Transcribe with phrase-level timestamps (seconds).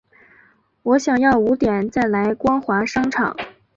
[0.81, 3.37] 我想要五点再来光华商场